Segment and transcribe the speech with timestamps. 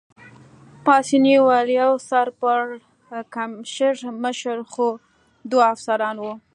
[0.85, 4.87] پاسیني وویل: یوه سر پړکمشر مشر خو
[5.49, 6.33] دوه افسران وو.